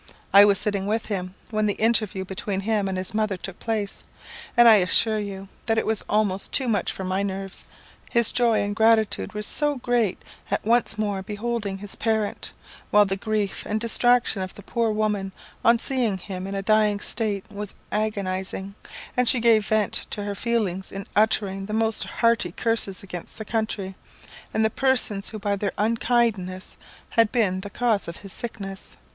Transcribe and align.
I 0.33 0.45
was 0.45 0.57
sitting 0.57 0.87
with 0.87 1.05
him 1.13 1.35
when 1.51 1.67
the 1.67 1.75
interview 1.75 2.25
between 2.25 2.61
him 2.61 2.87
and 2.87 2.97
his 2.97 3.13
mother 3.13 3.37
took 3.37 3.59
place, 3.59 4.01
and 4.57 4.67
I 4.67 4.77
assure 4.77 5.19
you 5.19 5.47
that 5.67 5.77
it 5.77 5.85
was 5.85 6.01
almost 6.09 6.51
too 6.51 6.67
much 6.67 6.91
for 6.91 7.03
my 7.03 7.21
nerves 7.21 7.65
his 8.09 8.31
joy 8.31 8.63
and 8.63 8.75
gratitude 8.75 9.33
were 9.33 9.43
so 9.43 9.75
great 9.75 10.19
at 10.49 10.65
once 10.65 10.97
more 10.97 11.21
beholding 11.21 11.77
his 11.77 11.95
parent, 11.95 12.51
while 12.89 13.05
the 13.05 13.15
grief 13.15 13.63
and 13.67 13.79
distraction 13.79 14.41
of 14.41 14.55
the 14.55 14.63
poor 14.63 14.89
woman, 14.91 15.33
on 15.63 15.77
seeing 15.77 16.17
him 16.17 16.47
in 16.47 16.55
a 16.55 16.63
dying 16.63 16.99
state, 16.99 17.45
was 17.51 17.75
agonising; 17.91 18.73
and 19.15 19.29
she 19.29 19.39
gave 19.39 19.67
vent 19.67 20.07
to 20.09 20.23
her 20.23 20.33
feelings 20.33 20.91
in 20.91 21.05
uttering 21.15 21.67
the 21.67 21.73
most 21.73 22.05
hearty 22.05 22.51
curses 22.51 23.03
against 23.03 23.37
the 23.37 23.45
country, 23.45 23.93
and 24.51 24.65
the 24.65 24.71
persons 24.71 25.29
who 25.29 25.37
by 25.37 25.55
their 25.55 25.73
unkindness 25.77 26.75
had 27.09 27.31
been 27.31 27.59
the 27.61 27.69
cause 27.69 28.07
of 28.07 28.17
his 28.25 28.33
sickness. 28.33 28.97